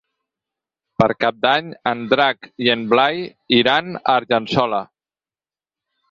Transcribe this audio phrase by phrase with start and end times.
[1.01, 3.21] Per Cap d'Any en Drac i en Blai
[3.59, 4.81] iran a Argençola.